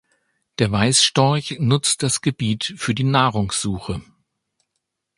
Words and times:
Der 0.57 0.71
Weißstorch 0.71 1.57
nutzt 1.59 2.01
das 2.01 2.21
Gebiet 2.21 2.73
für 2.75 2.95
die 2.95 3.03
Nahrungssuche. 3.03 4.01